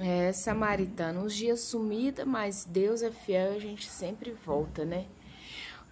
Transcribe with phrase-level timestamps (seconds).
[0.00, 5.06] É, Samaritana, uns dias sumida, mas Deus é fiel e a gente sempre volta, né?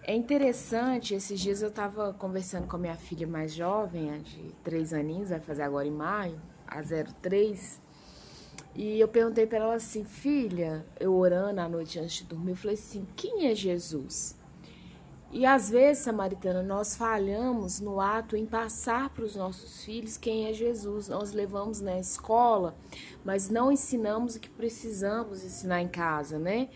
[0.01, 4.93] É interessante, esses dias eu tava conversando com a minha filha mais jovem, de três
[4.93, 7.81] aninhos, vai fazer agora em maio, a 03,
[8.73, 12.55] e eu perguntei para ela assim, filha, eu orando à noite antes de dormir, eu
[12.55, 14.37] falei assim, quem é Jesus?
[15.29, 20.47] E às vezes, Samaritana, nós falhamos no ato em passar para os nossos filhos quem
[20.47, 21.09] é Jesus.
[21.09, 22.75] Nós levamos na escola,
[23.25, 26.69] mas não ensinamos o que precisamos ensinar em casa, né?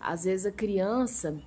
[0.00, 1.40] Às vezes a criança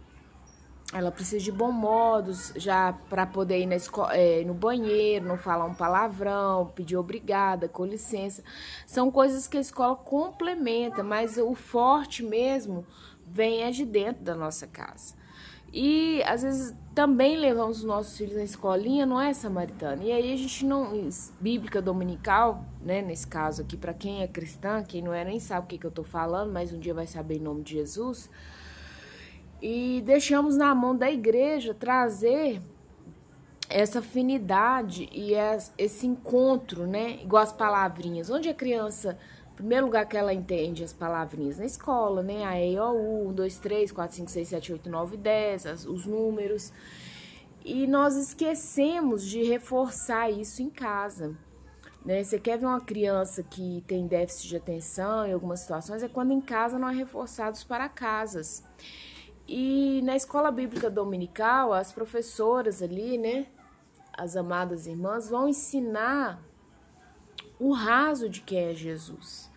[0.94, 5.38] ela precisa de bons modos já para poder ir na escola, é, no banheiro, não
[5.38, 8.44] falar um palavrão, pedir obrigada, com licença.
[8.86, 12.86] São coisas que a escola complementa, mas o forte mesmo
[13.26, 15.25] vem é de dentro da nossa casa.
[15.78, 20.02] E às vezes também levamos os nossos filhos na escolinha, não é samaritana.
[20.02, 21.10] E aí a gente não.
[21.38, 23.02] Bíblica dominical, né?
[23.02, 25.86] Nesse caso aqui, para quem é cristã, quem não é nem sabe o que, que
[25.86, 28.30] eu tô falando, mas um dia vai saber em nome de Jesus.
[29.62, 32.62] E deixamos na mão da igreja trazer
[33.68, 35.34] essa afinidade e
[35.78, 37.22] esse encontro, né?
[37.22, 38.30] Igual as palavrinhas.
[38.30, 39.18] Onde a criança
[39.56, 42.46] primeiro lugar que ela entende as palavrinhas na escola, né?
[42.46, 45.86] A E, O, U, 1, 2, 3, 4, 5, 6, 7, 8, 9, 10, as,
[45.86, 46.72] os números.
[47.64, 51.36] E nós esquecemos de reforçar isso em casa.
[52.06, 52.24] Né?
[52.24, 56.32] Você quer ver uma criança que tem déficit de atenção em algumas situações, é quando
[56.32, 58.64] em casa não é reforçados para casas.
[59.48, 63.48] E na escola bíblica dominical, as professoras ali, né?
[64.14, 66.42] As amadas irmãs vão ensinar
[67.60, 69.52] o raso de quem é Jesus.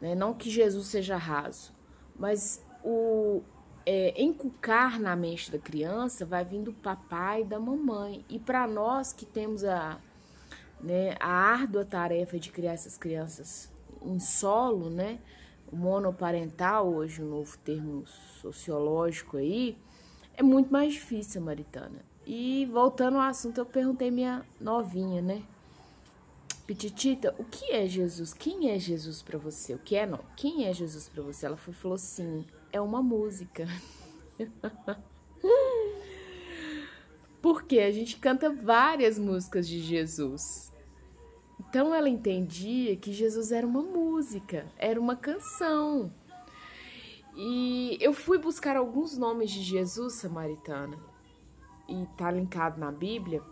[0.00, 0.14] Né?
[0.14, 1.72] Não que Jesus seja raso,
[2.18, 3.42] mas o
[3.84, 8.24] é, encucar na mente da criança vai vir do papai e da mamãe.
[8.28, 9.98] E para nós que temos a,
[10.80, 15.18] né, a árdua tarefa de criar essas crianças em solo, né?
[15.70, 19.76] O monoparental, hoje um novo termo sociológico aí,
[20.34, 22.00] é muito mais difícil, Maritana.
[22.26, 25.42] E voltando ao assunto, eu perguntei minha novinha, né?
[26.68, 28.34] Pititita, o que é Jesus?
[28.34, 29.72] Quem é Jesus para você?
[29.72, 30.20] O que é não?
[30.36, 31.46] Quem é Jesus para você?
[31.46, 33.66] Ela falou assim: é uma música.
[37.40, 40.70] Porque a gente canta várias músicas de Jesus.
[41.58, 46.12] Então ela entendia que Jesus era uma música, era uma canção.
[47.34, 50.98] E eu fui buscar alguns nomes de Jesus, Samaritana,
[51.88, 53.42] e tá linkado na Bíblia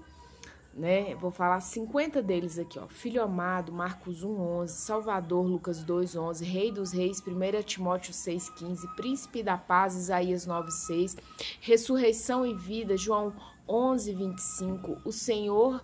[0.77, 1.15] né?
[1.15, 2.87] Vou falar 50 deles aqui, ó.
[2.87, 9.57] Filho amado, Marcos 1:11, Salvador, Lucas 2:11, Rei dos Reis, 1 Timóteo 6:15, Príncipe da
[9.57, 11.17] Paz, Isaías 9:6,
[11.61, 13.33] Ressurreição e vida, João
[13.67, 15.83] 11:25, o Senhor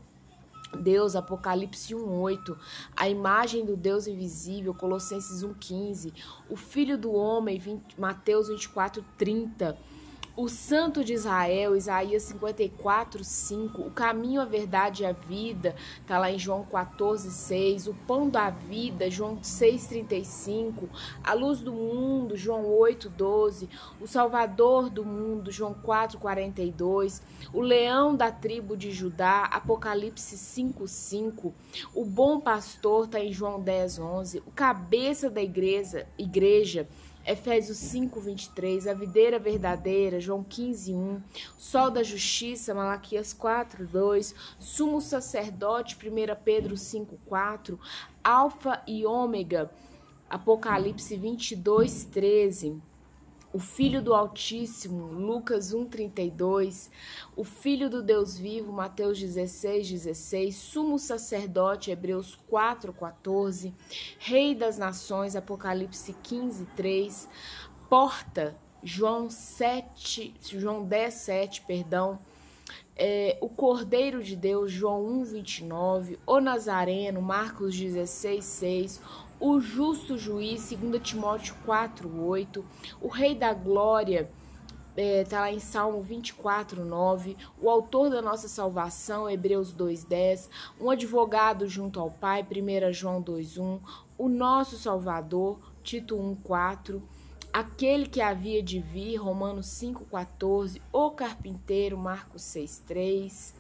[0.79, 2.57] Deus, Apocalipse 1:8,
[2.97, 6.13] a imagem do Deus invisível, Colossenses 1:15,
[6.49, 9.77] o Filho do Homem, 20, Mateus 24:30
[10.34, 13.82] o Santo de Israel, Isaías 54, 5.
[13.82, 17.87] O caminho, a verdade e a vida, está lá em João 14, 6.
[17.87, 20.88] O pão da vida, João 6, 35.
[21.22, 23.69] A luz do mundo, João 8, 12.
[24.00, 27.22] O Salvador do mundo, João 4, 42.
[27.53, 31.54] O leão da tribo de Judá, Apocalipse 5, 5.
[31.94, 34.43] O bom pastor, está em João 10, 11.
[34.47, 36.88] O cabeça da igreja, igreja
[37.27, 41.22] Efésios 5, 23, a videira verdadeira, João 15, 1,
[41.56, 47.78] sol da justiça, Malaquias 4, 2, sumo sacerdote, 1 Pedro 5, 4,
[48.25, 49.71] alfa e ômega,
[50.28, 52.81] Apocalipse 22, 13,
[53.53, 56.91] o Filho do Altíssimo, Lucas 1,32,
[57.37, 63.75] o Filho do Deus Vivo, Mateus 16, 16, Sumo Sacerdote, Hebreus 4, 14,
[64.19, 67.29] Rei das Nações, Apocalipse 15, 3,
[67.91, 72.19] Porta, João 7, João 10, 7, perdão,
[72.97, 79.01] é, o Cordeiro de Deus, João 1, 29, o Nazareno, Marcos 16, 6,
[79.43, 82.65] o justo juiz, 2 Timóteo 4, 8,
[83.00, 84.31] o Rei da Glória,
[84.97, 90.49] está é, lá em Salmo 24, 9, o autor da nossa salvação, Hebreus 2,10,
[90.81, 93.81] um advogado junto ao Pai, 1 João 2,1,
[94.17, 97.03] o nosso Salvador, Tito 1,4,
[97.53, 103.55] aquele que havia de vir, Romanos 5,14, o carpinteiro, Marcos 6,3,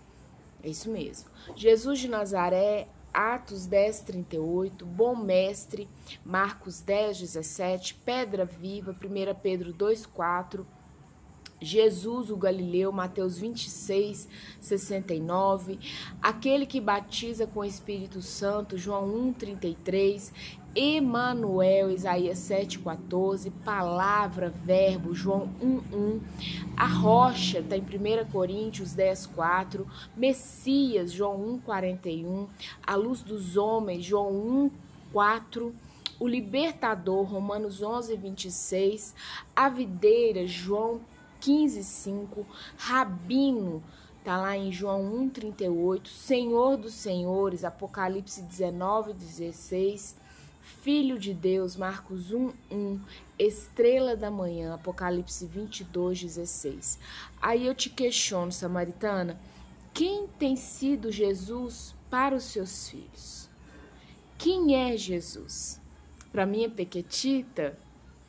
[0.62, 1.28] é isso mesmo.
[1.56, 5.88] Jesus de Nazaré, Atos 10, 38, Bom Mestre,
[6.24, 10.66] Marcos 10, 17, Pedra Viva, 1 Pedro 2, 4,
[11.64, 14.28] Jesus, o Galileu, Mateus 26,
[14.60, 15.78] 69.
[16.20, 20.32] Aquele que batiza com o Espírito Santo, João 1, 33.
[20.74, 26.20] Emanuel, Isaías 7,14, palavra, verbo, João 1,1,
[26.74, 29.84] a rocha, está em 1 Coríntios 10,4,
[30.16, 32.46] Messias, João 1,41,
[32.86, 34.70] a luz dos homens, João
[35.12, 35.72] 1,4,
[36.18, 39.14] o libertador, Romanos 11, 26,
[39.54, 41.02] a videira, João
[41.42, 42.46] 15:5,
[42.76, 43.82] Rabino,
[44.22, 50.16] tá lá em João 1:38, Senhor dos Senhores, Apocalipse 19:16,
[50.60, 53.00] Filho de Deus, Marcos 1:1,
[53.36, 56.96] Estrela da Manhã, Apocalipse 22:16.
[57.40, 59.40] Aí eu te questiono, samaritana,
[59.92, 63.50] quem tem sido Jesus para os seus filhos?
[64.38, 65.80] Quem é Jesus?
[66.30, 67.76] Para minha pequetita,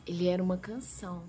[0.06, 1.24] ele era uma canção.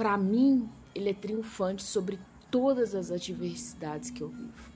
[0.00, 2.18] Para mim, ele é triunfante sobre
[2.50, 4.70] todas as adversidades que eu vivo.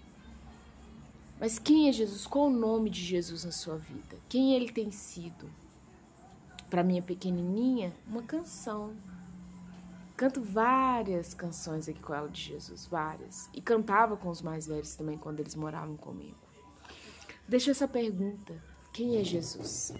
[1.40, 2.26] Mas quem é Jesus?
[2.26, 4.18] Qual o nome de Jesus na sua vida?
[4.28, 5.50] Quem ele tem sido?
[6.68, 8.94] Para minha pequenininha, uma canção.
[10.14, 13.48] Canto várias canções aqui com ela de Jesus, várias.
[13.54, 16.36] E cantava com os mais velhos também quando eles moravam comigo.
[17.48, 18.62] Deixa essa pergunta:
[18.92, 19.94] quem é Jesus?